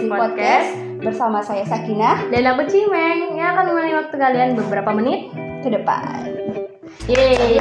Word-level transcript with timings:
Frekuensi 0.00 0.16
Podcast 0.16 0.70
bersama 1.04 1.38
saya 1.44 1.60
Sakinah 1.68 2.32
Dan 2.32 2.48
aku 2.48 2.64
Cimeng 2.72 3.36
yang 3.36 3.52
akan 3.52 3.68
menemani 3.68 3.92
waktu 4.00 4.16
kalian 4.16 4.50
beberapa 4.56 4.96
menit 4.96 5.28
ke 5.60 5.68
depan. 5.68 6.24
Yeay 7.04 7.60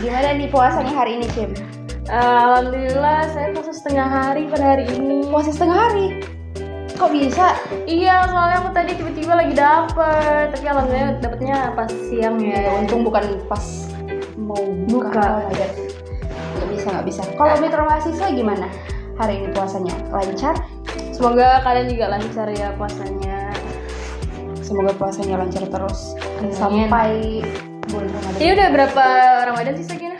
Gimana 0.00 0.32
nih 0.32 0.48
puasanya 0.48 0.96
hari 0.96 1.20
ini, 1.20 1.28
Kim? 1.36 1.52
Alhamdulillah 2.08 3.28
saya 3.36 3.52
puasa 3.52 3.72
setengah 3.76 4.08
hari 4.08 4.48
pada 4.48 4.64
hari 4.64 4.88
ini 4.96 5.28
Puasa 5.28 5.52
setengah 5.52 5.76
hari. 5.76 6.24
Kok 6.96 7.12
bisa? 7.12 7.52
Iya 7.84 8.24
soalnya 8.32 8.64
aku 8.64 8.72
tadi 8.72 8.96
tiba-tiba 8.96 9.36
lagi 9.36 9.52
dapet 9.52 10.56
Tapi 10.56 10.64
alhamdulillah 10.72 11.20
dapetnya 11.20 11.76
pas 11.76 11.92
siang 12.08 12.40
Ya, 12.40 12.64
ya 12.64 12.70
untung 12.80 13.04
bukan 13.04 13.44
pas 13.44 13.92
mau 14.40 14.64
buka. 14.88 15.44
Buka. 15.52 15.68
Oh. 15.68 16.56
Nggak 16.56 16.68
bisa, 16.72 16.86
nggak 16.96 17.06
bisa. 17.12 17.22
Kalau 17.36 17.60
mitra 17.60 17.84
mahasiswa 17.84 18.32
gimana? 18.32 18.95
Hari 19.16 19.32
ini 19.40 19.48
puasanya 19.56 19.96
lancar? 20.12 20.54
Semoga 21.16 21.64
kalian 21.64 21.88
juga 21.88 22.12
lancar 22.12 22.52
ya 22.52 22.76
puasanya 22.76 23.48
Semoga 24.60 24.92
puasanya 24.98 25.40
lancar 25.40 25.64
terus 25.72 26.12
Amin. 26.42 26.52
sampai 26.52 27.40
bulan 27.88 28.10
Ramadan. 28.12 28.38
Ini 28.42 28.50
udah 28.52 28.68
berapa 28.74 29.06
Ramadan 29.48 29.74
sih 29.80 29.86
Sakina? 29.88 30.18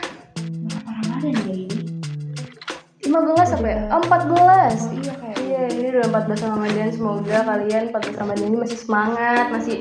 Berapa 0.65 0.89
Ramadan 0.97 1.33
ya 1.35 1.53
ini? 1.53 1.67
15 3.05 3.55
apa 3.59 3.67
ya? 3.67 3.81
Oh, 3.93 4.01
14 4.01 4.97
Iya 4.97 5.13
kayak. 5.19 5.37
Iya, 5.45 5.61
ini 5.77 5.85
udah 5.93 6.03
14 6.09 6.47
Ramadan. 6.47 6.89
Semoga 6.89 7.37
kalian 7.43 7.83
14 7.93 8.17
Ramadan 8.17 8.45
ini 8.49 8.57
masih 8.57 8.79
semangat, 8.79 9.45
masih 9.53 9.75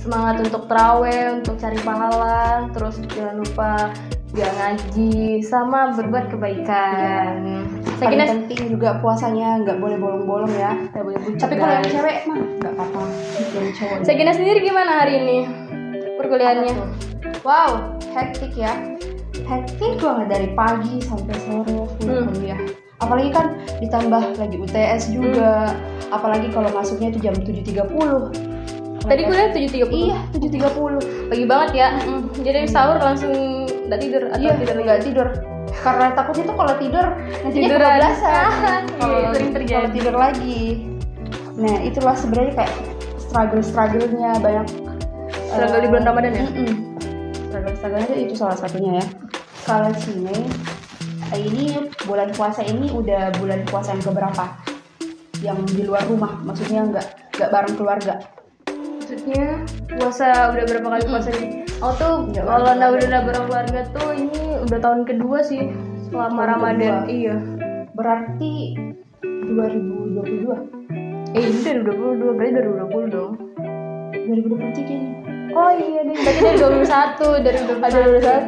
semangat 0.00 0.36
untuk 0.42 0.62
terawih, 0.70 1.38
untuk 1.42 1.54
cari 1.60 1.78
pahala, 1.84 2.72
terus 2.72 2.98
jangan 3.12 3.36
lupa 3.42 3.72
gak 4.32 4.52
ngaji, 4.56 5.44
sama 5.44 5.92
berbuat 5.92 6.32
kebaikan. 6.32 7.32
Saya 7.44 7.71
Paling 8.02 8.18
penting 8.26 8.60
juga 8.74 8.98
puasanya 8.98 9.62
nggak 9.62 9.78
boleh 9.78 9.96
bolong-bolong 9.98 10.52
ya. 10.58 10.72
Nggak 10.90 11.04
boleh 11.06 11.18
Tapi 11.38 11.54
kalau 11.54 11.72
yang 11.78 11.86
cewek 11.86 12.16
mah 12.26 12.38
nggak 12.58 12.72
apa-apa. 12.74 13.00
Yang 13.54 13.72
cowok. 13.78 14.32
Sendiri 14.34 14.58
gimana 14.64 14.92
hari 15.06 15.12
ini 15.22 15.38
perkuliahannya? 16.18 16.74
Wow, 17.46 17.98
hektik 18.14 18.54
ya. 18.58 18.74
Hektik 19.46 19.98
banget 19.98 20.26
dari 20.30 20.48
pagi 20.54 21.02
sampai 21.02 21.34
sore 21.46 21.86
full 21.98 22.08
Hmm. 22.08 22.26
kuliah. 22.30 22.60
Apalagi 23.02 23.30
kan 23.34 23.58
ditambah 23.82 24.38
lagi 24.38 24.56
UTS 24.58 25.10
juga. 25.10 25.74
Apalagi 26.14 26.50
kalau 26.54 26.70
masuknya 26.70 27.10
itu 27.10 27.18
jam 27.18 27.34
7.30. 27.34 28.30
Tadi 29.02 29.22
kuliah 29.26 29.50
7.30. 29.50 29.90
Iya, 29.90 30.18
7.30. 30.30 31.02
Pagi 31.26 31.44
banget 31.46 31.70
ya. 31.74 31.88
Jadi 32.38 32.70
sahur 32.70 33.02
langsung 33.02 33.34
udah 33.90 33.98
tidur 33.98 34.22
atau 34.30 34.38
Iya, 34.38 34.52
tidur 34.62 34.76
nggak 34.78 35.02
tidur. 35.02 35.28
Karena 35.82 36.14
takutnya 36.14 36.44
tuh 36.46 36.56
kalau 36.56 36.74
tidur 36.78 37.06
nantinya 37.42 37.66
Tiduran. 37.66 37.90
kebablasan. 37.98 38.82
Kalau 39.02 39.18
Iya, 39.18 39.28
sering 39.34 39.50
terjadi. 39.52 39.74
kalau 39.74 39.90
tidur 39.90 40.14
lagi. 40.14 40.60
Nah, 41.52 41.76
itulah 41.82 42.14
sebenarnya 42.14 42.52
kayak 42.56 42.72
struggle-struggle-nya 43.18 44.30
banyak 44.38 44.66
Struggle 45.52 45.78
eh, 45.78 45.82
di 45.84 45.88
bulan 45.90 46.04
Ramadan 46.06 46.32
ya? 46.32 46.44
mm-mm. 46.46 46.70
Struggle-struggle 47.50 48.00
itu, 48.08 48.14
itu 48.24 48.34
salah 48.38 48.56
satunya 48.56 49.02
ya. 49.02 49.06
Kalau 49.62 49.90
Cine, 49.94 50.38
ini 51.32 51.64
bulan 52.04 52.30
puasa 52.32 52.62
ini 52.62 52.88
udah 52.88 53.30
bulan 53.36 53.62
puasa 53.68 53.92
yang 53.92 54.02
keberapa? 54.02 54.44
Yang 55.42 55.58
di 55.74 55.82
luar 55.84 56.06
rumah, 56.06 56.38
maksudnya 56.40 56.86
nggak 56.86 57.06
nggak 57.36 57.50
bareng 57.50 57.74
keluarga. 57.74 58.14
Maksudnya 58.70 59.60
puasa 59.92 60.54
udah 60.54 60.64
berapa 60.64 60.88
kali 60.88 61.04
puasa 61.04 61.30
nih? 61.36 61.61
Oh 61.82 61.90
tuh 61.98 62.30
kalau 62.30 62.78
udah 62.78 63.20
keluarga 63.42 63.82
tuh 63.90 64.14
ini 64.14 64.54
udah 64.62 64.78
tahun 64.78 65.02
kedua 65.02 65.42
sih 65.42 65.66
selama 66.06 66.46
Tahun 66.46 66.50
Ramadan. 66.54 66.94
kedua. 67.02 67.10
Iya. 67.10 67.36
Berarti 67.98 68.54
2022, 69.26 71.34
Eh 71.34 71.42
ini 71.42 71.58
dari 71.66 71.82
22 71.82 72.38
berarti 72.38 72.52
dari 72.54 72.70
20 72.70 73.10
dong. 73.10 73.32
2023 74.14 74.94
nih. 74.94 75.10
Oh 75.52 75.68
iya 75.74 76.00
deh, 76.06 76.16
berarti 76.16 76.42
dari 76.46 76.58
21, 76.86 77.42
dari 77.42 77.58
21. 77.66 77.82
Ada 77.82 77.98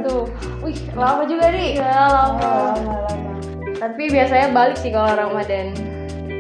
21. 0.07 0.63
Wih, 0.63 0.79
lama 0.95 1.23
juga 1.27 1.47
nih. 1.51 1.71
Ya 1.83 1.91
lama. 2.07 2.39
Lama, 2.39 2.95
lama. 3.11 3.33
Tapi 3.83 4.03
biasanya 4.15 4.55
balik 4.55 4.79
sih 4.79 4.95
kalau 4.95 5.11
Ramadan. 5.11 5.75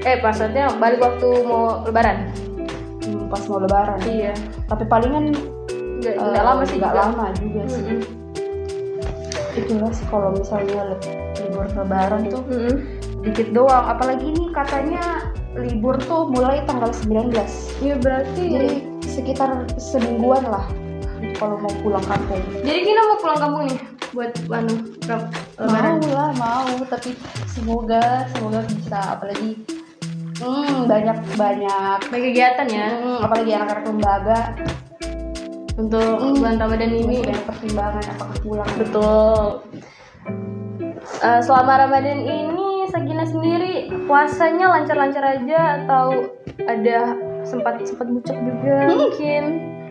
Eh 0.06 0.22
maksudnya 0.22 0.70
balik 0.78 1.02
waktu 1.02 1.26
mau 1.42 1.82
lebaran. 1.82 2.30
Hmm, 3.02 3.26
pas 3.26 3.42
mau 3.50 3.58
lebaran. 3.58 3.98
Iya. 4.06 4.30
Tapi 4.70 4.86
palingan 4.86 5.34
Enggak 6.04 6.20
eh, 6.20 6.28
enggak 6.28 6.44
lama 6.44 6.62
sih 6.68 6.76
nggak 6.76 6.92
juga. 6.92 7.00
lama 7.00 7.24
juga 7.40 7.60
sih. 7.64 7.82
Mm-mm. 7.82 8.00
Itulah 9.54 9.92
sih 9.94 10.06
kalau 10.10 10.28
misalnya 10.34 10.80
libur 11.40 11.66
lebaran 11.72 12.20
tuh 12.28 12.42
Mm-mm. 12.50 12.76
dikit 13.24 13.48
doang. 13.56 13.84
Apalagi 13.88 14.26
nih 14.34 14.48
katanya 14.52 15.04
libur 15.56 15.96
tuh 16.04 16.28
mulai 16.28 16.60
tanggal 16.68 16.90
19. 16.92 17.32
Iya 17.80 17.94
berarti. 18.02 18.44
Jadi 18.44 18.72
sekitar 19.08 19.64
semingguan 19.80 20.44
lah 20.44 20.66
kalau 21.38 21.56
mau 21.56 21.72
pulang 21.80 22.04
kampung. 22.04 22.42
Jadi 22.60 22.80
kita 22.84 23.00
mau 23.00 23.18
pulang 23.22 23.38
kampung 23.40 23.62
nih 23.70 23.80
buat 24.12 24.30
anu 24.52 24.74
lebaran. 25.56 25.94
Mau 26.04 26.10
lah, 26.12 26.30
mau. 26.36 26.68
Tapi 26.84 27.10
semoga, 27.48 28.28
semoga 28.34 28.60
bisa. 28.68 29.00
Apalagi 29.16 29.50
hmm, 30.42 30.84
banyak 30.90 31.16
banyak. 31.38 31.98
Banyak 32.10 32.22
kegiatan 32.28 32.66
ya 32.68 32.86
Hmm, 33.00 33.18
apalagi 33.24 33.50
anak-anak 33.54 33.84
lembaga 33.86 34.40
untuk 35.74 36.02
Hmm. 36.16 36.34
bulan 36.36 36.56
Ramadan 36.56 36.90
ini 36.92 37.18
banyak 37.20 37.44
pertimbangan 37.44 38.04
apakah 38.08 38.36
pulang 38.40 38.70
Betul. 38.76 39.38
Eh, 41.20 41.40
selama 41.40 41.72
Ramadan 41.78 42.20
ini 42.20 42.68
Sagina 42.88 43.24
sendiri 43.24 43.90
puasanya 44.06 44.70
lancar-lancar 44.70 45.24
aja 45.34 45.82
atau 45.82 46.30
ada 46.64 47.16
sempat 47.42 47.82
sempat 47.82 48.06
bucok 48.06 48.36
juga 48.36 48.76
Hmm. 48.82 48.96
mungkin. 48.96 49.44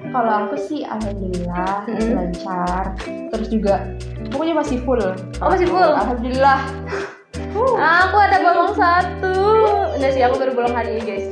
Kalau 0.06 0.46
aku 0.46 0.56
sih 0.56 0.86
alhamdulillah 0.86 1.90
Mm-mm. 1.90 2.14
lancar. 2.14 2.94
Terus 3.34 3.48
juga 3.50 3.82
pokoknya 4.30 4.56
masih 4.56 4.78
full. 4.82 5.02
Oh, 5.42 5.50
masih 5.50 5.66
full? 5.66 5.82
Alhamdulillah. 5.82 6.60
Uh, 7.58 7.74
Aku 8.06 8.18
ada 8.18 8.38
bolong 8.40 8.74
satu. 8.74 9.34
Udah 9.98 10.10
sih 10.10 10.22
aku 10.22 10.38
baru 10.38 10.54
bolong 10.54 10.76
hari 10.76 10.98
ini 10.98 11.04
guys. 11.04 11.26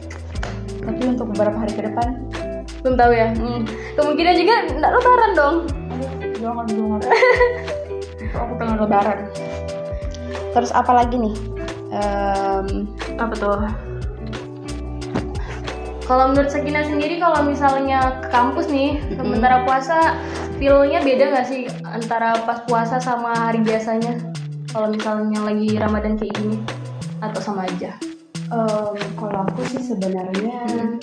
Tapi 0.81 1.01
untuk 1.07 1.29
beberapa 1.29 1.53
hari 1.55 1.77
ke 1.77 1.83
depan, 1.85 2.25
Belum 2.81 2.95
tahu 2.97 3.11
ya. 3.11 3.27
hmm, 3.31 3.61
Kemungkinan 3.93 4.33
juga 4.35 4.53
nggak 4.73 4.91
lebaran 4.91 5.31
dong. 5.33 5.55
jangan 6.35 6.65
jangan. 6.65 6.99
Aku 8.31 8.53
pengen 8.57 8.77
lebaran. 8.79 9.19
Terus 10.51 10.71
apa 10.71 10.91
lagi 10.91 11.15
nih? 11.15 11.35
Em, 11.91 12.87
Apa 13.15 13.33
tuh? 13.35 13.59
Kalau 16.01 16.27
menurut 16.27 16.51
Sakina 16.51 16.83
sendiri 16.83 17.21
kalau 17.21 17.39
misalnya 17.41 18.19
ke 18.19 18.27
kampus 18.27 18.67
nih 18.67 18.99
sementara 19.15 19.63
puasa 19.63 20.19
feel-nya 20.59 20.99
beda 20.99 21.31
nggak 21.31 21.47
sih 21.47 21.61
antara 21.87 22.35
pas 22.43 22.65
puasa 22.67 22.99
sama 22.99 23.31
hari 23.31 23.63
biasanya? 23.63 24.19
Kalau 24.71 24.91
misalnya 24.91 25.39
lagi 25.39 25.75
Ramadan 25.75 26.15
kayak 26.15 26.35
gini 26.35 26.57
atau 27.21 27.39
sama 27.39 27.63
aja? 27.63 27.95
em, 28.51 28.91
kalau 29.15 29.47
aku 29.47 29.61
sih 29.69 29.79
sebenarnya 29.79 30.67
Hmm. 30.67 30.99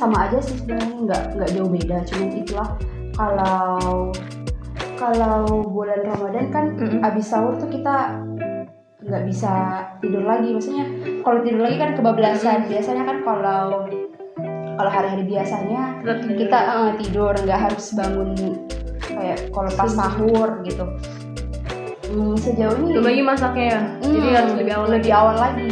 Sama 0.00 0.16
aja 0.24 0.40
sih 0.40 0.56
sebenarnya 0.56 0.96
nggak 1.04 1.22
nggak 1.36 1.50
jauh 1.52 1.68
beda. 1.68 1.96
Cuman 2.08 2.28
itulah 2.32 2.68
kalau 3.12 4.08
kalau 4.96 5.44
bulan 5.68 6.00
Ramadan 6.04 6.46
kan 6.48 6.64
Mm-mm. 6.76 7.04
abis 7.04 7.26
sahur 7.28 7.56
tuh 7.56 7.68
kita 7.68 8.16
nggak 9.04 9.22
bisa 9.28 9.52
tidur 10.00 10.24
lagi. 10.24 10.56
Maksudnya 10.56 10.84
kalau 11.20 11.44
tidur 11.44 11.60
lagi 11.60 11.76
kan 11.76 11.90
kebablasan. 11.92 12.64
Biasanya 12.68 13.04
kan 13.04 13.16
kalau 13.20 13.84
kalau 14.80 14.90
hari-hari 14.90 15.28
biasanya 15.28 16.00
tidur. 16.00 16.36
kita 16.40 16.58
eh, 16.64 16.90
tidur. 16.96 17.32
Nggak 17.36 17.60
harus 17.68 17.86
bangun 17.92 18.28
kayak 19.04 19.52
kalau 19.52 19.70
pas 19.76 19.90
sahur 19.92 20.48
gitu. 20.64 20.84
Hmm, 22.10 22.34
sejauh 22.34 22.74
ini 22.74 22.98
Belum 22.98 23.06
lagi 23.06 23.22
masaknya 23.22 23.66
ya, 23.70 23.80
Hmm, 24.02 24.10
jadi 24.10 24.28
harus 24.34 24.52
lebih 24.58 24.72
awal 24.74 24.88
lagi. 24.90 24.96
lebih 24.98 25.12
awal 25.14 25.36
lagi. 25.38 25.66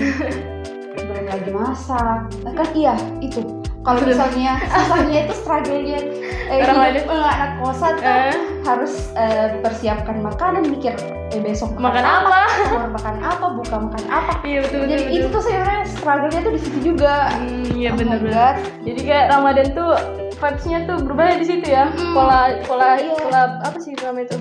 Belum 1.08 1.26
lagi 1.26 1.50
masak. 1.50 2.20
Nah, 2.46 2.52
kan 2.54 2.68
iya 2.78 2.94
itu 3.18 3.40
kalau 3.80 4.00
misalnya 4.02 4.58
susahnya 4.74 5.18
itu 5.24 5.34
struggle-nya 5.34 5.98
eh, 6.46 6.58
Orang 6.60 6.76
hidup, 6.86 7.04
eh, 7.06 7.28
anak 7.30 7.50
kosan 7.58 7.94
tuh 7.94 8.04
Eh, 8.04 8.34
harus 8.62 8.92
eh, 9.14 9.48
persiapkan 9.58 10.16
makanan 10.18 10.66
mikir 10.66 10.94
eh 11.28 11.40
besok 11.40 11.76
makan 11.76 12.00
apa? 12.00 12.48
sahur 12.48 12.88
makan 12.96 13.16
apa 13.20 13.46
buka 13.52 13.76
makan 13.78 14.04
apa 14.08 14.32
Iya 14.42 14.64
betul 14.64 14.78
betul. 14.78 14.88
jadi 14.88 15.02
betul. 15.04 15.14
itu 15.14 15.26
tuh 15.28 15.42
sebenarnya 15.42 15.80
struggle-nya 15.86 16.40
tuh 16.40 16.52
di 16.52 16.60
situ 16.60 16.78
juga 16.86 17.14
Hmm, 17.30 17.64
iya 17.74 17.88
Oh 17.88 17.96
benar 17.96 18.18
benar. 18.18 18.52
Jadi 18.82 19.00
kayak 19.02 19.26
Ramadan 19.30 19.68
tuh 19.72 19.90
vibes-nya 20.34 20.78
tuh 20.84 20.96
berubah 21.00 21.34
di 21.34 21.44
situ 21.44 21.66
ya. 21.66 21.84
Mm. 21.88 22.12
Pola 22.12 22.40
pola 22.62 22.88
Iya. 22.96 23.12
pola 23.14 23.42
apa 23.60 23.78
sih 23.78 23.92
namanya 23.94 24.26
itu? 24.26 24.36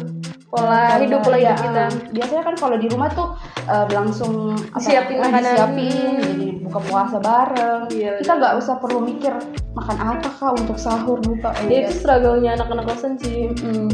Pola 0.48 0.96
hidup 0.98 1.20
pola 1.22 1.36
ya, 1.36 1.52
hidup 1.52 1.60
kita. 1.60 1.84
eh, 1.84 1.92
biasanya 2.14 2.44
kan 2.46 2.56
kalau 2.56 2.78
di 2.78 2.88
rumah 2.88 3.10
tuh 3.10 3.28
eh, 3.66 3.88
langsung 3.90 4.34
apa, 4.70 4.80
eh, 4.80 5.04
makanan. 5.12 5.42
disiapin 5.44 5.92
Hmm. 5.92 6.24
jadi 6.24 6.47
buka 6.68 6.80
puasa 6.84 7.18
bareng 7.18 7.88
Iya, 7.90 8.20
kita 8.20 8.32
nggak 8.36 8.54
usah 8.58 8.76
perlu 8.78 9.00
mikir 9.00 9.32
makan 9.72 9.98
apa 9.98 10.28
kah 10.30 10.52
untuk 10.52 10.76
sahur 10.76 11.18
buka 11.18 11.56
eh, 11.58 11.66
Dia 11.66 11.80
itu 11.84 11.98
struggle-nya 11.98 12.56
anak-anak 12.56 12.86
kosan 12.86 13.16
sih 13.16 13.50
Hmm. 13.58 13.88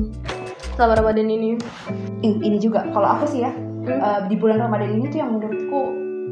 selama 0.74 1.06
Ramadan 1.06 1.30
ini. 1.30 1.54
Eh, 2.20 2.34
ini 2.42 2.58
juga 2.58 2.81
kalau 2.90 3.06
aku 3.08 3.30
sih 3.30 3.42
ya 3.42 3.52
Hmm. 3.52 3.88
eh, 3.94 4.20
di 4.25 4.36
bulan 4.36 4.58
Ramadan 4.60 4.90
ini 4.92 5.06
tuh 5.08 5.20
yang 5.20 5.31
menurutku 5.31 5.81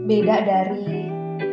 beda 0.04 0.36
dari 0.42 1.08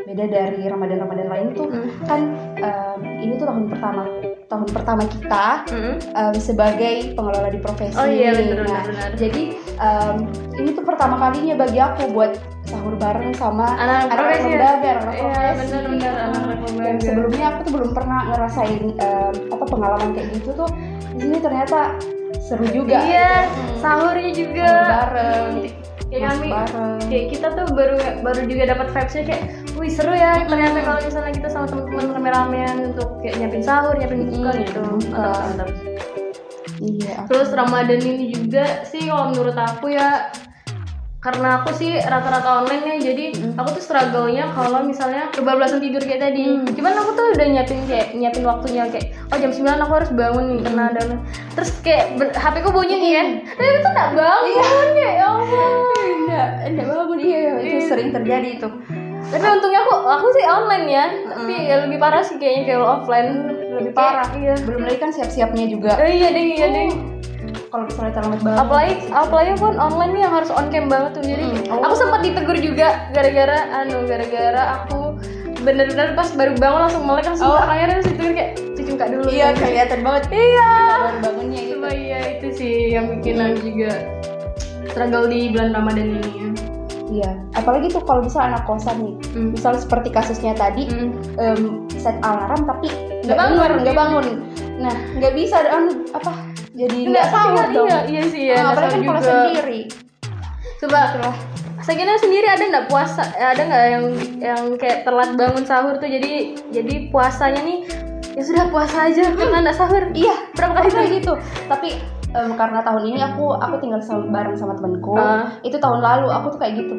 beda 0.08 0.24
dari 0.24 0.62
Ramadan-Ramadan 0.64 1.28
lain 1.28 1.48
tuh 1.52 1.68
Hmm. 1.68 1.90
kan 2.02 2.20
em, 2.56 2.98
ini 3.20 3.36
tuh 3.36 3.44
tahun 3.44 3.68
pertama 3.68 4.02
tahun 4.48 4.64
pertama 4.72 5.02
kita 5.04 5.46
Mm-mm. 5.68 5.94
em, 6.16 6.34
sebagai 6.34 7.12
pengelola 7.12 7.52
di 7.52 7.60
profesi. 7.60 7.92
Oh 7.92 8.08
iya 8.08 8.32
benar 8.32 8.64
Nah, 8.64 8.82
benar. 8.82 9.10
Jadi 9.14 9.42
em, 9.76 10.16
ini 10.56 10.72
tuh 10.72 10.80
pertama 10.80 11.20
kalinya 11.20 11.60
bagi 11.60 11.76
aku 11.76 12.08
buat 12.10 12.40
sahur 12.68 12.94
bareng 12.94 13.32
sama 13.32 13.64
Anak 13.74 14.12
anak 14.12 14.26
ya? 14.28 14.38
lembaga, 14.44 14.90
anak 14.92 15.14
Iya 15.14 15.24
profesi. 15.24 15.72
anak 15.72 16.56
Dan 16.78 16.96
sebelumnya 17.00 17.44
aku 17.48 17.58
tuh 17.64 17.72
belum 17.74 17.90
pernah 17.92 18.20
ngerasain 18.28 18.82
em, 18.92 19.34
apa 19.48 19.64
pengalaman 19.64 20.08
kayak 20.12 20.28
gitu 20.34 20.50
tuh. 20.54 20.68
Di 21.10 21.22
sini 21.22 21.38
ternyata 21.38 21.96
seru 22.38 22.66
juga. 22.66 23.00
Iya, 23.00 23.32
gitu. 23.46 23.72
sahurnya 23.78 24.30
juga 24.30 24.68
Sahur 24.68 24.92
bareng, 24.94 25.52
Kayak 26.08 26.20
masak 26.22 26.28
kami 26.30 26.48
bareng. 26.48 26.98
kayak 27.04 27.26
kita 27.28 27.46
tuh 27.52 27.66
baru 27.70 27.96
baru 28.22 28.40
juga 28.44 28.62
dapat 28.66 28.86
vibesnya 28.90 29.22
kayak 29.26 29.42
wih 29.74 29.90
seru 29.90 30.12
ya 30.12 30.32
ternyata 30.42 30.78
kalau 30.80 31.00
misalnya 31.02 31.32
kita 31.34 31.48
sama 31.48 31.66
teman-teman 31.66 32.06
rame-ramean 32.14 32.76
untuk 32.88 33.08
kayak 33.20 33.36
nyiapin 33.36 33.60
sahur 33.60 33.92
nyiapin 33.92 34.24
buka 34.26 34.50
Hmm, 34.50 34.60
gitu. 34.62 34.82
Mantap, 35.08 35.36
mantap. 35.46 35.68
Iya. 36.78 37.26
terus 37.26 37.50
ramadan 37.50 37.98
ini 37.98 38.30
juga 38.30 38.64
sih 38.84 39.04
kalau 39.04 39.34
menurut 39.34 39.52
aku 39.52 39.90
ya 39.90 40.30
karena 41.28 41.60
aku 41.60 41.70
sih 41.70 42.00
rata-rata 42.00 42.64
online 42.64 42.84
ya 42.88 43.12
jadi 43.12 43.24
aku 43.52 43.76
tuh 43.76 43.84
struggle-nya 43.84 44.48
kalau 44.50 44.80
misalnya 44.80 45.28
kebablasan 45.28 45.76
tidur 45.76 46.00
kayak 46.00 46.24
tadi. 46.24 46.56
Hmm. 46.56 46.64
cuman 46.72 46.96
aku 46.96 47.10
tuh 47.12 47.24
udah 47.36 47.46
nyiapin 47.46 47.84
kayak 47.84 48.16
nyiapin 48.16 48.48
waktunya 48.48 48.88
kayak 48.88 49.12
oh 49.28 49.36
jam 49.36 49.52
9 49.52 49.68
aku 49.78 49.92
harus 49.92 50.10
bangun 50.10 50.44
nih 50.48 50.60
karena 50.64 50.82
ada 50.88 51.00
terus 51.52 51.70
kayak 51.84 52.16
ber- 52.16 52.32
HP 52.32 52.64
ku 52.64 52.70
bunyi 52.72 52.96
nih 52.96 53.12
kan 53.12 53.28
tapi 53.44 53.68
itu 53.68 53.78
tuh 53.78 53.92
gak 53.92 54.10
bangun 54.16 54.48
kayak 54.96 55.14
ya 55.14 55.26
Allah. 55.28 55.68
Enggak 56.00 56.48
enggak 56.64 56.86
bangun. 56.86 57.18
Iya 57.18 57.38
itu 57.60 57.76
Iya. 57.76 57.84
sering 57.84 58.08
terjadi 58.10 58.48
itu. 58.56 58.68
Tapi 59.28 59.44
untungnya 59.44 59.80
aku 59.84 59.94
aku 60.00 60.26
sih 60.32 60.44
online 60.46 60.86
ya. 60.88 61.04
Tapi 61.28 61.54
ya 61.68 61.76
lebih 61.84 61.98
parah 62.00 62.24
sih 62.24 62.40
kayaknya 62.40 62.62
kayak 62.64 62.80
offline 62.80 63.28
lebih 63.76 63.92
parah 63.92 64.28
iya. 64.32 64.56
belum 64.64 64.88
lagi 64.88 64.96
kan 64.96 65.10
siap-siapnya 65.12 65.68
juga. 65.68 65.92
Eh, 66.00 66.16
iya 66.16 66.28
deh 66.32 66.44
iya 66.48 66.66
deh 66.72 67.17
kalau 67.68 67.84
misalnya 67.84 68.12
terlambat 68.12 68.40
banget 68.40 68.58
apalagi 68.58 68.92
apalagi 69.10 69.52
pun 69.54 69.72
online 69.76 70.10
nih 70.10 70.22
yang 70.22 70.32
harus 70.32 70.50
on 70.50 70.66
cam 70.68 70.86
banget 70.86 71.10
tuh 71.12 71.22
jadi 71.22 71.44
Mm. 71.44 71.68
Oh. 71.68 71.80
aku 71.82 71.94
sempat 71.96 72.20
ditegur 72.22 72.56
juga 72.56 72.88
gara-gara 73.10 73.58
anu 73.74 74.04
gara-gara 74.04 74.62
aku 74.78 75.16
bener-bener 75.58 76.14
pas 76.14 76.28
baru 76.30 76.56
bangun 76.56 76.80
langsung 76.82 77.04
melek 77.04 77.26
langsung 77.26 77.48
Oh. 77.48 77.60
akhirnya 77.60 77.94
harus 77.94 78.06
ditegur 78.06 78.32
kayak 78.32 78.50
cuci 78.56 78.90
muka 78.90 79.06
dulu 79.06 79.28
iya 79.28 79.46
kelihatan 79.52 80.00
banget 80.00 80.22
iya 80.30 80.70
baru 80.98 81.18
bangunnya 81.22 81.60
gitu 81.60 81.74
Cuma 81.78 81.90
iya 81.94 82.20
itu 82.34 82.46
sih 82.52 82.74
yang 82.90 83.06
bikin 83.12 83.36
aku 83.38 83.58
juga 83.64 83.92
struggle 84.88 85.26
di 85.26 85.40
bulan 85.48 85.70
Ramadan 85.72 86.06
ini 86.10 86.26
ya. 86.26 86.48
iya 87.08 87.30
apalagi 87.54 87.86
tuh 87.88 88.02
kalau 88.02 88.20
misal 88.20 88.42
anak 88.44 88.64
kosan 88.64 88.96
nih 88.98 89.14
Hmm. 89.30 89.52
misalnya 89.52 89.78
seperti 89.78 90.08
kasusnya 90.08 90.52
tadi 90.52 90.88
Hmm. 90.88 91.12
em, 91.36 91.60
set 91.92 92.16
alarm 92.20 92.64
tapi 92.64 92.88
Nggak 93.22 93.36
bangun. 93.36 93.70
nggak 93.78 93.96
bangun 93.96 94.26
nah 94.78 94.94
nggak 95.14 95.34
bisa 95.34 95.58
anu, 95.64 95.90
apa 96.10 96.30
jadi 96.78 96.98
nggak 97.10 97.26
sahur 97.28 97.66
iya, 97.66 97.74
dong 97.74 97.88
iya, 98.06 98.22
sih 98.24 98.42
ya. 98.46 98.54
Ah, 98.54 98.60
nggak 98.62 98.72
apalagi 98.72 98.94
kan 98.94 99.02
kalau 99.02 99.20
juga. 99.20 99.32
sendiri 99.34 99.80
Coba 100.78 101.00
Itulah. 101.10 101.36
Sagina 101.82 102.14
sendiri 102.14 102.46
ada 102.46 102.62
nggak 102.62 102.86
puasa? 102.86 103.22
Ada 103.34 103.62
nggak 103.66 103.84
yang 103.90 104.04
yang 104.38 104.62
kayak 104.78 105.02
telat 105.02 105.34
bangun 105.34 105.64
sahur 105.66 105.98
tuh 105.98 106.06
jadi 106.06 106.54
jadi 106.70 106.94
puasanya 107.10 107.66
nih 107.66 107.78
ya 108.38 108.42
sudah 108.46 108.70
puasa 108.70 109.10
aja 109.10 109.34
karena 109.34 109.66
nggak 109.66 109.74
sahur. 109.74 110.04
iya 110.14 110.36
Berapa 110.54 110.78
kali 110.78 110.88
kayak 110.94 111.10
gitu 111.18 111.32
tapi 111.66 111.98
em, 112.30 112.50
karena 112.54 112.78
tahun 112.86 113.02
ini 113.10 113.18
aku 113.24 113.58
aku 113.58 113.74
tinggal 113.82 113.98
bareng 114.30 114.54
sama 114.54 114.78
temanku 114.78 115.18
Ah. 115.18 115.50
itu 115.66 115.74
tahun 115.74 115.98
lalu 115.98 116.30
aku 116.30 116.54
tuh 116.54 116.60
kayak 116.62 116.86
gitu. 116.86 116.94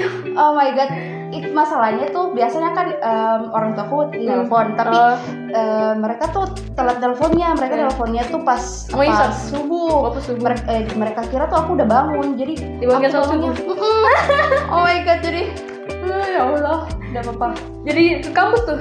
oh 0.40 0.52
my 0.52 0.70
god 0.72 0.90
itu 1.32 1.48
masalahnya 1.48 2.12
tuh 2.12 2.28
biasanya 2.30 2.70
kan 2.70 2.92
em, 2.92 3.42
orang 3.48 3.72
tuaku 3.72 4.12
telepon 4.12 4.76
tapi 4.76 4.92
Oh. 4.92 5.16
em, 5.50 5.96
mereka 5.98 6.28
tuh 6.28 6.44
telat 6.72 7.00
teleponnya 7.00 7.56
mereka 7.56 7.72
Iya. 7.74 7.82
teleponnya 7.86 8.22
tuh 8.26 8.40
pas 8.40 8.62
Oh, 8.88 9.00
pas 9.00 9.32
subuh 9.32 10.08
Oh, 10.08 10.16
subuh. 10.18 10.44
Mereka, 10.44 10.62
eh, 10.68 10.84
mereka 10.92 11.20
kira 11.26 11.44
tuh 11.46 11.58
aku 11.58 11.70
udah 11.74 11.88
bangun 11.88 12.36
jadi 12.36 12.54
Dibangun 12.76 13.08
aku. 13.08 13.72
"Mm-mm." 13.72 14.02
oh 14.76 14.80
my 14.82 14.98
god 15.00 15.18
jadi 15.20 15.42
eh, 15.88 16.26
ya 16.30 16.40
Allah 16.42 16.84
udah 16.84 17.20
apa-apa 17.22 17.48
Jadi 17.82 18.02
ke 18.20 18.30
kampus 18.30 18.62
tuh 18.64 18.78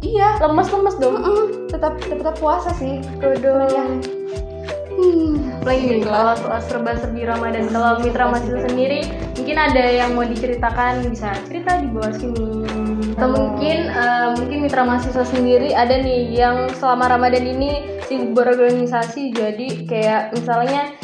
iya 0.00 0.34
lemes-lemes 0.40 0.98
dong. 0.98 1.14
Mm-mm. 1.16 1.70
tetap 1.70 1.94
tetap 2.00 2.34
puasa 2.36 2.74
sih 2.74 2.98
Kodong. 3.18 4.17
Hmm. 4.98 5.62
Nih 5.62 6.02
kalau 6.02 6.34
soal 6.34 6.60
serba-serbi 6.66 7.22
Ramadan 7.22 7.70
kalau 7.70 8.02
mitra 8.02 8.26
mahasiswa 8.26 8.66
sendiri 8.66 9.06
mungkin 9.38 9.56
ada 9.56 9.84
yang 9.86 10.18
mau 10.18 10.26
diceritakan 10.26 11.06
bisa 11.06 11.32
cerita 11.46 11.78
di 11.78 11.88
bawah 11.88 12.12
sini. 12.12 12.66
Atau 13.14 13.34
mungkin 13.34 13.78
eh, 13.90 14.28
mungkin 14.38 14.58
mitra 14.66 14.82
mahasiswa 14.82 15.24
sendiri 15.24 15.74
ada 15.74 15.98
nih 15.98 16.34
yang 16.34 16.70
selama 16.76 17.10
Ramadan 17.14 17.46
ini 17.46 18.02
sibuk 18.06 18.42
berorganisasi 18.42 19.34
jadi 19.34 19.68
kayak 19.86 20.22
misalnya 20.34 20.94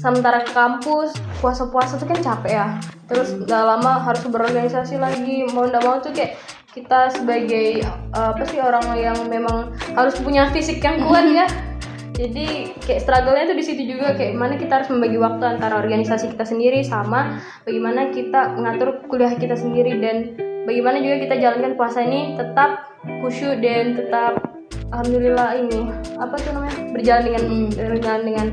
sementara 0.00 0.44
ke 0.44 0.52
kampus 0.52 1.16
puasa-puasa 1.40 1.96
tuh 2.00 2.08
kan 2.08 2.20
capek 2.20 2.52
ya. 2.52 2.68
Terus 3.08 3.36
gak 3.44 3.64
lama 3.64 4.00
harus 4.00 4.24
berorganisasi 4.28 4.96
lagi. 4.96 5.44
Mau 5.52 5.68
nggak 5.68 5.84
mau 5.84 6.00
tuh 6.00 6.12
kayak 6.12 6.40
kita 6.74 7.14
sebagai 7.14 7.86
eh, 7.86 8.28
apa 8.34 8.42
sih 8.50 8.58
orang 8.58 8.98
yang 8.98 9.16
memang 9.30 9.70
harus 9.94 10.18
punya 10.18 10.50
fisik 10.50 10.82
yang 10.82 10.98
kuat 11.06 11.24
ya 11.30 11.46
jadi 12.14 12.70
kayak 12.78 13.02
struggle-nya 13.02 13.50
tuh 13.50 13.58
di 13.58 13.64
situ 13.66 13.82
juga 13.90 14.14
kayak 14.14 14.38
mana 14.38 14.54
kita 14.54 14.80
harus 14.80 14.88
membagi 14.94 15.18
waktu 15.18 15.44
antara 15.58 15.82
organisasi 15.82 16.30
kita 16.30 16.46
sendiri 16.46 16.86
sama 16.86 17.42
bagaimana 17.66 18.14
kita 18.14 18.54
mengatur 18.54 19.02
kuliah 19.10 19.34
kita 19.34 19.58
sendiri 19.58 19.98
dan 19.98 20.38
bagaimana 20.62 21.02
juga 21.02 21.26
kita 21.26 21.34
jalankan 21.42 21.74
puasa 21.74 22.06
ini 22.06 22.38
tetap 22.38 22.94
khusyuk 23.18 23.58
dan 23.58 23.98
tetap 23.98 24.46
alhamdulillah 24.94 25.58
ini 25.58 25.90
apa 26.22 26.34
tuh 26.38 26.54
namanya 26.54 26.78
berjalan 26.94 27.22
dengan 27.26 27.42
dengan 27.74 28.20
dengan 28.22 28.46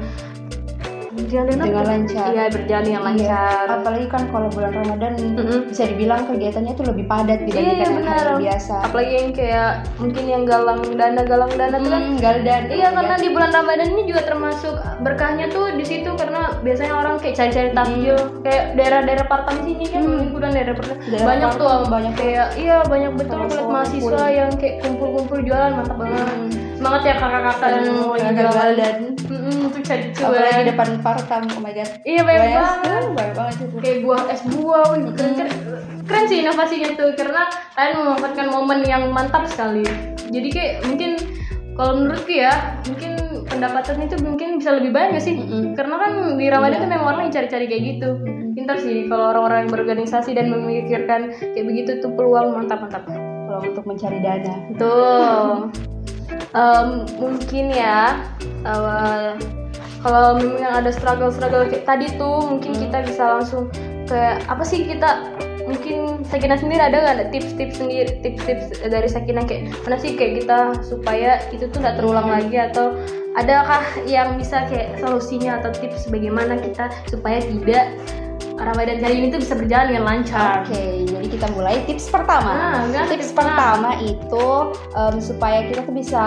berjalan 1.21 1.53
dengan, 1.53 1.85
lancar. 1.85 2.25
iya 2.27 2.44
berjalan 2.47 2.83
dengan 2.83 3.01
Iya. 3.01 3.07
lancar. 3.07 3.65
apalagi 3.71 4.07
kan 4.07 4.23
kalau 4.27 4.47
bulan 4.50 4.71
Ramadan 4.73 5.13
Mm-mm. 5.15 5.59
bisa 5.68 5.83
dibilang 5.85 6.21
kegiatannya 6.25 6.73
tuh 6.73 6.85
lebih 6.88 7.06
padat 7.06 7.39
iya 7.39 7.45
dibandingkan 7.45 7.77
iya 7.77 7.88
benar. 7.94 8.15
hari 8.18 8.33
biasa. 8.41 8.75
Apalagi 8.83 9.13
yang 9.13 9.29
kayak 9.31 9.69
mungkin 9.95 10.23
yang 10.25 10.44
galang 10.44 10.79
dana 10.91 11.21
galang 11.23 11.51
dana 11.51 11.77
tuh 11.77 11.89
kan 11.89 12.01
Hmm, 12.01 12.18
Galdan 12.18 12.62
Iya 12.68 12.88
karena 12.91 13.15
di 13.15 13.29
bulan 13.29 13.51
Ramadan 13.51 13.88
ini 13.89 14.03
juga 14.06 14.21
termasuk 14.23 14.73
berkahnya 15.00 15.45
tuh 15.48 15.65
di 15.72 15.84
situ 15.84 16.10
karena 16.12 16.41
biasanya 16.60 16.93
orang 16.95 17.15
kayak 17.17 17.36
cari-cari 17.36 17.69
takjil. 17.72 18.17
Kayak 18.41 18.63
daerah-daerah 18.74 19.25
Partam 19.25 19.55
sini 19.62 19.86
kan 19.88 20.01
kemudian 20.01 20.51
daerah 20.51 20.74
Partam 20.74 20.98
banyak 21.01 21.51
tuh 21.55 21.69
banyak 21.86 22.13
kayak 22.15 22.48
iya 22.55 22.77
banyak 22.84 23.12
betul 23.15 23.39
semua 23.48 23.69
mahasiswa 23.72 24.24
yang 24.27 24.51
kayak 24.53 24.75
kumpul-kumpul 24.81 25.39
jualan 25.39 25.72
mantap 25.72 25.95
banget. 25.95 26.27
Semangat 26.74 27.01
ya 27.03 27.13
kakak-kakak 27.15 27.69
yang 27.69 27.86
jualan. 27.86 28.34
Galdan 28.51 28.95
Mm-mm, 29.01 29.20
untuk 29.71 29.83
cari 29.87 30.11
apalagi 30.11 30.51
cuan. 30.51 30.69
depan 30.75 30.89
Partam 30.99 31.43
oh 31.47 31.61
my 31.63 31.71
god. 31.71 31.89
Iya 32.03 32.21
banyak 32.27 32.51
banget. 32.51 33.03
banyak 33.15 33.35
banget 33.39 33.55
itu. 33.63 33.77
Kayak 33.79 33.97
buah 34.03 34.21
es 34.27 34.41
buah 34.43 34.83
wih, 34.91 35.01
keren, 35.15 35.33
keren, 35.39 35.51
keren 36.05 36.25
sih 36.27 36.37
inovasinya 36.43 36.89
tuh 36.99 37.09
karena 37.15 37.41
kalian 37.73 37.95
memanfaatkan 38.03 38.47
momen 38.51 38.79
yang 38.83 39.03
mantap 39.15 39.47
sekali. 39.47 39.87
Jadi 40.27 40.47
kayak 40.51 40.73
mungkin 40.85 41.11
kalau 41.79 42.03
menurutku 42.03 42.35
ya 42.35 42.77
mungkin 42.83 43.11
pendapatan 43.47 43.97
itu 44.03 44.15
mungkin 44.19 44.59
bisa 44.59 44.75
lebih 44.75 44.91
banyak 44.91 45.23
sih. 45.23 45.35
Karena 45.73 45.95
kan 45.97 46.11
di 46.35 46.45
Ramadan 46.51 46.83
tuh 46.83 46.89
memang 46.91 47.07
orang 47.15 47.21
yang 47.31 47.35
cari-cari 47.39 47.65
kayak 47.71 47.83
gitu. 47.95 48.09
Pintar 48.51 48.77
sih 48.83 49.07
kalau 49.07 49.31
orang-orang 49.31 49.65
yang 49.65 49.71
berorganisasi 49.71 50.35
dan 50.35 50.51
memikirkan 50.51 51.31
kayak 51.39 51.65
begitu 51.65 52.03
tuh 52.03 52.11
peluang 52.11 52.51
mantap-mantap 52.51 53.07
kalau 53.07 53.63
untuk 53.63 53.87
mencari 53.87 54.19
dana. 54.19 54.55
Betul. 54.75 55.71
Em, 56.51 57.07
mungkin 57.15 57.65
ya 57.71 58.19
eh, 58.67 59.61
kalau 60.01 60.38
memang 60.41 60.86
ada 60.86 60.89
struggle-struggle 60.89 61.70
kayak 61.70 61.86
tadi 61.86 62.10
tuh 62.17 62.41
mungkin 62.41 62.74
kita 62.74 63.05
bisa 63.05 63.24
langsung 63.38 63.70
kayak 64.10 64.41
apa 64.50 64.63
sih 64.65 64.84
kita 64.84 65.29
mungkin 65.72 66.25
Sakina 66.27 66.58
sendiri 66.58 66.81
ada 66.81 66.98
nggak 67.00 67.31
tips-tips 67.31 67.79
sendiri 67.79 68.20
tips-tips 68.25 68.81
dari 68.81 69.08
Sakina 69.08 69.46
kayak 69.46 69.72
mana 69.86 69.98
sih 70.01 70.17
kayak 70.17 70.43
kita 70.43 70.60
supaya 70.84 71.39
itu 71.53 71.70
tuh 71.70 71.79
nggak 71.79 72.01
terulang 72.01 72.27
lagi? 72.27 72.58
Atau 72.58 72.98
adakah 73.39 73.84
yang 74.03 74.36
bisa 74.36 74.67
kayak 74.67 75.00
solusinya 75.00 75.63
atau 75.63 75.72
tips 75.72 76.12
bagaimana 76.12 76.60
kita 76.60 76.91
supaya 77.08 77.39
tidak 77.39 77.96
Ramadan 78.68 78.98
kali 79.01 79.15
ini 79.18 79.27
tuh 79.34 79.39
bisa 79.41 79.53
berjalan 79.58 79.86
dengan 79.89 80.06
lancar. 80.06 80.62
Oke, 80.65 81.08
jadi 81.10 81.27
kita 81.27 81.48
mulai 81.56 81.82
tips 81.89 82.12
pertama. 82.13 82.51
Nah, 82.53 82.82
enggak, 82.86 83.06
tips 83.10 83.32
tips 83.32 83.38
pertama 83.38 83.96
itu 84.03 84.48
em, 84.98 85.15
supaya 85.24 85.60
kita 85.72 85.82
tuh 85.88 85.96
bisa 85.96 86.24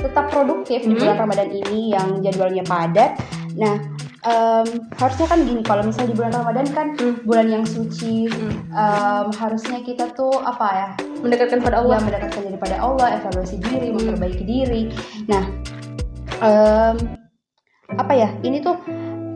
tetap 0.00 0.32
produktif 0.32 0.82
di 0.82 0.96
Hmm. 0.96 1.00
bulan 1.04 1.16
Ramadan 1.28 1.48
ini 1.52 1.92
yang 1.92 2.24
jadwalnya 2.24 2.64
padat. 2.64 3.20
Nah, 3.56 3.76
em, 4.24 4.66
harusnya 4.96 5.26
kan 5.28 5.38
gini, 5.44 5.60
kalau 5.62 5.84
misalnya 5.84 6.10
di 6.12 6.16
bulan 6.16 6.32
Ramadan 6.32 6.66
kan 6.72 6.86
Hmm. 6.96 7.14
bulan 7.28 7.46
yang 7.52 7.64
suci, 7.68 8.26
Hmm. 8.26 8.54
em, 8.72 9.26
harusnya 9.36 9.84
kita 9.84 10.10
tuh 10.16 10.32
apa 10.40 10.68
ya? 10.72 10.88
Mendekatkan 11.20 11.60
pada 11.60 11.84
Allah. 11.84 12.00
Allah 12.00 12.06
mendekatkan 12.08 12.40
diri 12.46 12.58
pada 12.58 12.76
Allah, 12.80 13.08
evaluasi 13.20 13.56
diri, 13.60 13.92
Hmm. 13.92 13.96
memperbaiki 14.00 14.44
diri. 14.48 14.82
Nah, 15.28 15.44
em, 16.40 16.96
apa 17.96 18.12
ya? 18.16 18.28
Ini 18.42 18.64
tuh 18.64 18.76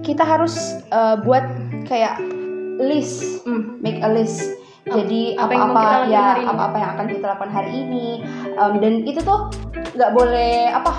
kita 0.01 0.25
harus 0.25 0.81
eh, 0.91 1.17
buat 1.23 1.45
kayak 1.87 2.40
list. 2.81 3.45
Hmm. 3.45 3.77
make 3.85 4.01
a 4.01 4.09
list. 4.09 4.57
Jadi 4.89 5.37
apa 5.37 5.53
yang 5.53 5.71
mau 5.71 5.77
apa-apa 5.77 6.09
ya 6.09 6.41
apa-apa 6.41 6.77
yang 6.81 6.91
akan 6.97 7.07
kita 7.13 7.25
lakukan 7.37 7.53
hari 7.53 7.73
ini. 7.85 8.25
Em, 8.57 8.73
dan 8.81 8.93
itu 9.05 9.21
tuh 9.21 9.53
nggak 9.95 10.11
boleh 10.17 10.73
apa 10.73 10.91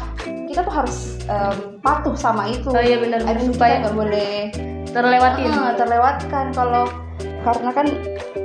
kita 0.45 0.61
tuh 0.61 0.73
harus 0.73 1.17
em, 1.25 1.81
patuh 1.81 2.13
sama 2.13 2.45
itu. 2.47 2.69
Oh 2.69 2.77
iya 2.77 3.01
benar 3.01 3.25
supaya 3.41 3.81
nggak 3.81 3.95
boleh 3.97 4.53
terlewatin. 4.93 5.49
Ah, 5.49 5.73
terlewatkan 5.73 6.53
kalau 6.53 6.85
karena 7.41 7.71
kan 7.73 7.87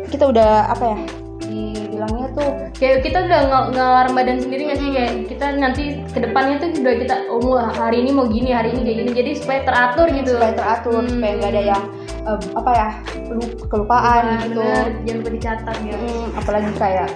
kita 0.08 0.24
udah 0.32 0.72
apa 0.72 0.84
ya 0.96 0.98
dibilangnya 1.44 2.26
tuh 2.32 2.48
kayak 2.80 3.04
kita 3.04 3.28
udah 3.28 3.40
ng- 3.48 3.68
ngelarang 3.76 4.14
badan 4.16 4.38
sendiri 4.40 4.72
nggak 4.72 4.80
sih? 4.80 4.88
Kayak 4.96 5.12
kita 5.28 5.46
nanti 5.60 5.84
ke 6.16 6.18
depannya 6.24 6.64
tuh 6.64 6.68
udah 6.80 6.94
kita 6.96 7.14
oh 7.28 7.60
hari 7.60 8.00
ini 8.00 8.10
mau 8.16 8.24
gini 8.24 8.56
hari 8.56 8.72
ini 8.72 8.80
kayak 8.88 8.98
gini. 9.04 9.10
Jadi 9.12 9.30
supaya 9.36 9.60
teratur 9.68 10.08
gitu. 10.16 10.32
Supaya 10.40 10.52
teratur 10.56 11.04
Hmm. 11.04 11.12
supaya 11.12 11.32
nggak 11.44 11.52
ada 11.52 11.62
yang 11.76 11.82
em, 12.26 12.40
apa 12.52 12.70
ya 12.72 12.88
lu- 13.30 13.56
kelupaan 13.66 14.24
Nah, 14.26 14.38
gitu. 14.42 14.60
bener, 14.60 14.86
jangan 15.02 15.18
lupa 15.20 15.30
dicatat 15.32 15.76
ya. 15.80 15.96
Mm, 15.96 16.26
apalagi 16.34 16.70
kayak 16.74 17.08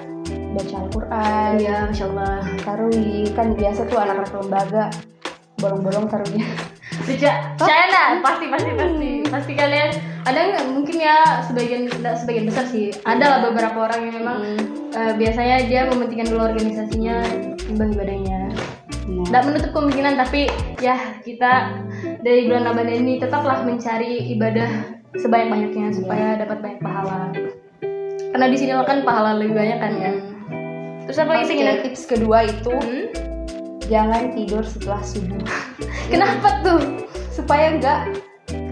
baca 0.51 0.77
Al-Quran. 0.81 1.51
Ya 1.59 1.77
masya 1.85 2.05
Allah. 2.09 2.39
Taruhi 2.61 3.19
kan 3.31 3.47
biasa 3.53 3.81
tuh 3.85 3.99
anak-anak 3.99 4.31
lembaga 4.37 4.85
bolong-bolong 5.57 6.07
taruhnya. 6.07 6.47
Baca 7.01 7.31
China 7.61 8.03
pasti 8.21 8.47
pasti 8.49 8.71
pasti. 8.73 9.11
Pasti 9.25 9.53
kalian 9.55 9.91
ada 10.23 10.39
nggak? 10.43 10.65
Mungkin 10.71 10.97
ya 10.97 11.17
sebagian 11.43 11.87
sebagian 11.91 12.47
besar 12.47 12.65
sih. 12.65 12.91
Ada 13.03 13.25
lah 13.27 13.39
beberapa 13.45 13.87
orang 13.87 14.01
yang 14.05 14.15
memang 14.17 14.39
Hmm. 14.41 14.63
eh, 14.91 15.13
biasanya 15.15 15.57
dia 15.65 15.87
mementingkan 15.87 16.29
dulu 16.29 16.43
organisasinya 16.45 17.17
timbang 17.59 17.95
ibadahnya. 17.95 18.51
Tidak 19.11 19.43
menutup 19.43 19.71
kemungkinan 19.73 20.15
tapi 20.17 20.47
ya 20.79 20.95
kita 21.21 21.83
dari 22.21 22.47
bulan 22.47 22.63
Ramadan 22.65 22.97
ini 23.01 23.19
tetaplah 23.19 23.63
mencari 23.63 24.35
ibadah 24.35 25.00
sebanyak-banyaknya 25.19 25.91
supaya 25.91 26.39
dapat 26.39 26.59
banyak 26.63 26.81
pahala. 26.81 27.35
Karena 28.31 28.47
di 28.47 28.57
sini 28.57 28.73
kan 28.87 29.03
pahala 29.03 29.35
lebih 29.35 29.59
banyak 29.59 29.79
kan 29.83 29.93
ya. 29.99 30.13
Terus 31.09 31.19
apa 31.19 31.31
lagi 31.35 31.45
sih 31.51 31.57
Gina? 31.59 31.83
tips 31.83 32.03
kedua 32.07 32.47
itu 32.47 32.71
Hmm? 32.71 33.07
jangan 33.91 34.31
tidur 34.39 34.63
setelah 34.63 35.03
subuh 35.03 35.43
Kenapa 36.15 36.63
tuh? 36.63 36.79
supaya 37.35 37.75
nggak 37.75 38.01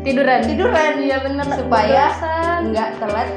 Tiduran. 0.07 0.47
tiduran 0.47 1.03
Iya 1.03 1.19
bener 1.27 1.47
supaya 1.59 2.15
nggak 2.63 3.03
telat 3.03 3.29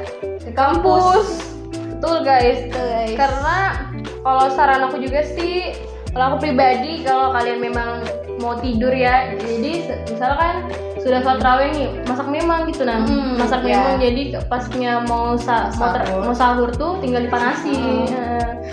ke 0.46 0.50
kampus. 0.54 1.54
Betul 1.98 2.22
guys. 2.22 2.66
guys. 2.70 3.14
Karena 3.18 3.58
kalau 4.22 4.46
saran 4.54 4.86
aku 4.86 5.02
juga 5.02 5.26
sih 5.26 5.74
kalau 6.14 6.34
aku 6.34 6.48
pribadi 6.48 7.02
kalau 7.02 7.34
kalian 7.34 7.58
memang 7.58 8.06
mau 8.38 8.58
tidur 8.58 8.90
ya 8.90 9.34
jadi 9.38 9.90
misalkan 10.10 10.70
sudah 11.02 11.18
sholat 11.18 11.42
raweh 11.42 11.68
nih 11.70 11.86
masak 12.06 12.26
memang 12.26 12.70
gitu 12.70 12.86
nah 12.86 13.02
Hmm, 13.02 13.34
masak 13.34 13.62
ya. 13.62 13.74
memang 13.74 13.94
jadi 13.98 14.22
pasnya 14.46 14.92
mau 15.02 15.34
sa 15.34 15.66
mau, 15.74 15.90
ter- 15.90 16.06
mau 16.14 16.30
sahur 16.32 16.70
tuh 16.70 17.02
tinggal 17.02 17.22
dipanasi 17.22 17.74
Hmm. 17.74 18.06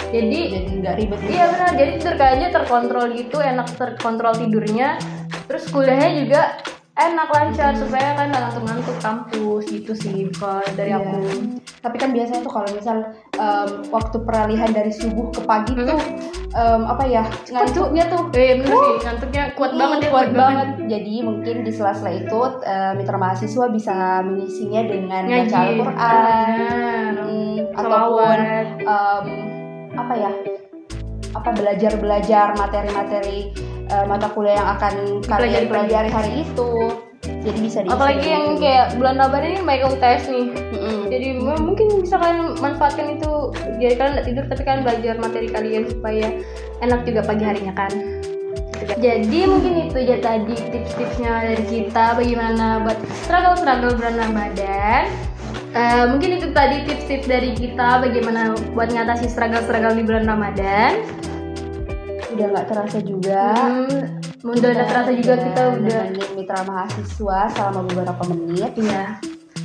Jadi 0.10 0.40
jadi 0.50 0.72
nggak 0.82 0.96
ribet 0.98 1.22
iya 1.28 1.46
benar. 1.50 1.72
Jadi 1.76 1.92
tidur 2.02 2.16
terkontrol 2.50 3.14
gitu 3.14 3.38
enak 3.38 3.68
terkontrol 3.78 4.34
tidurnya. 4.34 4.98
Terus 5.46 5.70
kuliahnya 5.70 6.10
juga 6.18 6.42
enak 7.02 7.28
lancar 7.28 7.72
supaya 7.74 8.12
kan 8.14 8.28
nggak 8.28 8.42
ngantuk-ngantuk 8.44 8.98
kampus 9.00 9.64
gitu 9.66 9.94
sih 9.94 10.28
kalau 10.32 10.60
dari 10.74 10.92
Iya. 10.92 11.00
aku 11.00 11.18
tapi 11.80 11.96
kan 11.96 12.12
biasanya 12.12 12.42
tuh 12.42 12.52
kalau 12.52 12.70
misal 12.70 12.98
em, 13.34 13.70
waktu 13.88 14.18
peralihan 14.20 14.68
dari 14.70 14.92
subuh 14.92 15.32
ke 15.32 15.42
pagi 15.42 15.72
Hmm. 15.72 15.88
tuh 15.88 16.00
em, 16.52 16.82
apa 16.84 17.04
ya 17.06 17.24
ngantuknya 17.46 18.04
tuh 18.06 18.22
eh 18.34 18.60
bener 18.60 18.76
sih 18.76 18.96
ngantuknya 19.02 19.44
kuat 19.54 19.72
Hmm, 19.72 19.80
banget 19.80 19.98
ya 20.00 20.10
kuat 20.10 20.30
banget. 20.34 20.68
Jadi 20.90 21.14
mungkin 21.22 21.56
di 21.62 21.72
sela-sela 21.72 22.12
itu 22.12 22.40
eh, 22.62 22.92
mitra 22.94 23.16
mahasiswa 23.16 23.66
bisa 23.70 23.96
mengisinya 24.22 24.82
dengan 24.84 25.24
Ngaji. 25.24 25.40
baca 25.46 25.58
Al-Qur'an 25.62 26.48
Benar. 26.52 27.14
hmm, 27.24 27.58
ataupun 27.76 28.38
em, 28.82 29.26
apa 29.96 30.14
ya? 30.16 30.32
apa 31.30 31.54
belajar-belajar 31.54 32.58
materi-materi 32.58 33.54
eh, 33.90 34.06
mata 34.06 34.30
kuliah 34.32 34.62
yang 34.62 34.70
akan 34.78 34.94
kalian 35.26 35.66
pelajari 35.68 36.10
hari 36.10 36.32
itu. 36.46 36.94
Jadi 37.20 37.60
bisa 37.60 37.84
diisi 37.84 37.92
apalagi 37.92 38.28
yang 38.28 38.46
kayak 38.56 38.96
bulan 38.96 39.16
Ramadan 39.20 39.60
ini 39.60 39.64
banyak 39.64 39.92
UTS 39.92 40.24
nih. 40.32 40.48
Mm-mm. 40.72 41.00
jadi 41.12 41.28
mungkin 41.42 41.88
bisa 42.00 42.16
kalian 42.16 42.56
manfaatkan 42.64 43.20
itu 43.20 43.32
jadi 43.82 43.94
kalian 44.00 44.14
nggak 44.16 44.28
tidur 44.28 44.46
tapi 44.48 44.62
kalian 44.64 44.84
belajar 44.88 45.14
materi 45.20 45.48
kalian 45.52 45.84
supaya 45.90 46.28
enak 46.80 47.04
juga 47.04 47.22
pagi 47.28 47.44
harinya 47.44 47.74
kan. 47.76 47.92
Jadi 48.80 49.40
mungkin 49.44 49.92
itu 49.92 50.00
aja 50.00 50.18
tadi 50.24 50.56
tips-tipsnya 50.56 51.32
dari 51.52 51.66
kita 51.68 52.16
bagaimana 52.16 52.88
buat 52.88 53.00
struggle-struggle 53.28 54.00
bulan 54.00 54.16
Ramadan. 54.16 55.04
Eh, 55.70 56.06
mungkin 56.10 56.40
itu 56.40 56.48
tadi 56.56 56.88
tips-tips 56.88 57.28
dari 57.28 57.52
kita 57.54 58.02
bagaimana 58.02 58.56
buat 58.74 58.90
ngatasi 58.90 59.28
struggle-struggle 59.30 60.00
di 60.00 60.04
bulan 60.08 60.26
Ramadan 60.26 61.04
udah 62.40 62.48
nggak 62.56 62.68
terasa 62.72 62.98
juga. 63.04 63.44
hmm, 63.52 64.48
udah 64.48 64.70
udah 64.72 64.86
terasa 64.88 65.12
juga 65.12 65.34
kita 65.36 65.62
udah 65.76 66.02
mitra 66.40 66.60
mahasiswa 66.64 67.40
selama 67.52 67.80
beberapa 67.84 68.24
menit. 68.32 68.72
Iya. 68.80 69.20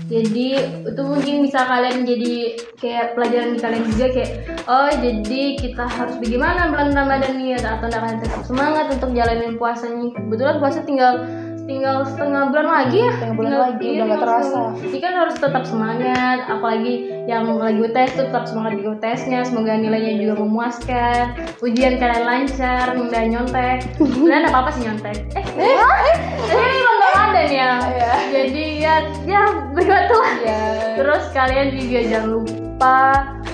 Jadi 0.04 0.48
itu 0.84 1.00
mungkin 1.00 1.40
bisa 1.40 1.64
kalian 1.64 2.04
jadi 2.04 2.60
kayak 2.76 3.16
pelajaran 3.16 3.56
di 3.56 3.60
kalian 3.62 3.84
juga 3.88 4.06
kayak 4.12 4.30
oh 4.68 4.90
jadi 4.92 5.42
kita 5.56 5.84
harus 5.88 6.20
bagaimana 6.20 6.68
bulan 6.68 6.92
Ramadan 6.92 7.40
nih 7.40 7.56
atau 7.56 7.88
kalian 7.88 8.20
tetap 8.20 8.44
semangat 8.44 8.92
untuk 8.92 9.16
jalanin 9.16 9.56
puasanya. 9.56 10.12
Kebetulan 10.12 10.60
puasa 10.60 10.84
tinggal 10.84 11.24
tinggal 11.64 12.04
setengah 12.04 12.52
bulan 12.52 12.68
lagi 12.68 12.98
ya. 13.00 13.10
Setengah 13.16 13.36
bulan 13.40 13.48
Tinggal- 13.48 13.64
lagi, 13.72 13.86
iya, 13.88 13.94
udah 13.96 14.04
nggak 14.04 14.20
terasa. 14.20 14.60
Jadi 14.76 14.98
kan 15.00 15.12
harus 15.16 15.36
tetap 15.40 15.62
semangat, 15.64 16.38
apalagi 16.44 16.94
yang 17.24 17.56
lagi 17.56 17.80
UTS 17.80 18.20
tuh 18.20 18.24
tetap 18.28 18.44
semangat 18.44 18.76
di 18.76 18.84
UTS-nya, 18.84 19.48
semoga 19.48 19.76
nilainya 19.76 20.20
juga 20.20 20.44
memuaskan, 20.44 21.24
ujian 21.64 21.96
kalian 21.96 22.24
lancar, 22.24 22.92
nggak 22.92 23.24
nyontek. 23.32 23.78
Sebenarnya 23.96 24.48
apa 24.52 24.58
apa 24.64 24.70
sih 24.76 24.82
nyontek? 24.84 25.16
Eh, 25.32 25.44
eh, 25.44 26.16
ini 26.52 26.82
bulan 26.84 27.10
Ramadan 27.16 27.48
ya. 27.48 27.70
Iya. 27.80 28.12
Jadi 28.28 28.64
ya, 28.80 28.94
ya 29.24 29.42
begitulah. 29.72 30.34
Ya. 30.44 30.63
Terus 30.94 31.24
kalian 31.30 31.74
juga 31.74 32.00
jangan 32.06 32.30
lupa 32.30 33.00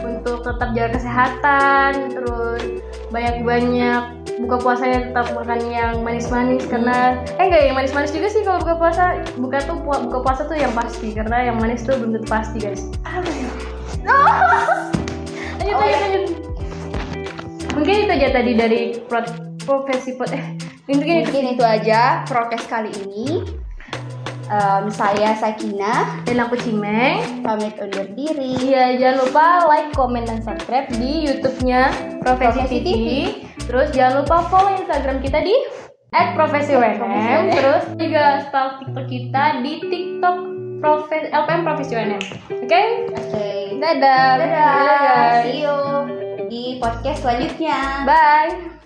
untuk 0.01 0.45
tetap 0.45 0.69
jaga 0.73 0.91
kesehatan, 0.97 1.91
terus 2.13 2.63
banyak-banyak 3.11 4.03
buka 4.41 4.57
puasanya 4.57 5.13
tetap 5.13 5.37
makan 5.37 5.61
yang 5.69 6.01
manis-manis 6.01 6.65
karena 6.65 7.21
eh 7.37 7.45
enggak 7.45 7.63
yang 7.69 7.77
manis-manis 7.77 8.09
juga 8.09 8.29
sih 8.33 8.41
kalau 8.41 8.57
buka 8.65 8.75
puasa 8.79 9.05
buka 9.37 9.61
tuh 9.61 9.77
buka 9.85 10.19
puasa 10.25 10.49
tuh 10.49 10.57
yang 10.57 10.73
pasti 10.73 11.13
karena 11.13 11.53
yang 11.53 11.61
manis 11.61 11.85
tuh 11.85 12.01
belum 12.01 12.17
tentu 12.17 12.29
pasti 12.29 12.57
guys. 12.57 12.89
lanjut, 13.13 13.53
Oh, 14.01 15.77
lanjut, 15.77 15.77
ya. 15.77 15.99
lanjut. 16.01 16.25
Mungkin 17.77 17.95
itu 18.09 18.13
aja 18.17 18.29
tadi 18.33 18.53
dari 18.57 18.81
pro- 19.05 19.37
profesi 19.61 20.17
pot 20.17 20.33
eh 20.33 20.57
mungkin 20.89 21.23
Mungkin 21.29 21.45
itu 21.55 21.65
aja 21.65 22.25
prokes 22.25 22.65
kali 22.67 22.91
ini. 23.07 23.45
Em, 24.51 24.91
saya 24.91 25.31
Sakina 25.39 26.19
dan 26.27 26.43
aku 26.43 26.59
Cimeng. 26.59 27.47
pamit 27.47 27.79
undur 27.79 28.03
diri. 28.19 28.59
Iya, 28.67 28.99
jangan 28.99 29.17
lupa 29.23 29.47
like, 29.71 29.95
comment, 29.95 30.27
dan 30.27 30.43
subscribe 30.43 30.91
di 30.99 31.31
YouTube-nya 31.31 31.95
Profesi, 32.19 32.67
Profesi 32.67 32.79
TV. 32.83 32.85
TV. 32.85 33.09
Terus 33.71 33.89
jangan 33.95 34.27
lupa 34.27 34.43
follow 34.51 34.75
Instagram 34.75 35.23
kita 35.23 35.39
di 35.47 35.55
@profesi.unm. 36.11 36.35
Profesi 36.35 36.73
UNM. 36.75 37.43
Terus 37.55 37.85
juga 37.95 38.25
stalk 38.51 38.83
TikTok 38.83 39.07
kita 39.07 39.45
di 39.63 39.73
TikTok 39.87 40.37
Profes 40.83 41.25
LPM 41.31 41.63
Profesi 41.63 41.93
UNM. 41.95 42.23
Oke? 42.67 42.83
Oke. 43.15 43.51
Dadah. 43.79 44.27
Dadah. 44.35 44.75
guys. 44.99 45.43
See 45.47 45.63
you 45.63 45.79
di 46.51 46.83
podcast 46.83 47.23
selanjutnya. 47.23 48.03
Bye. 48.03 48.80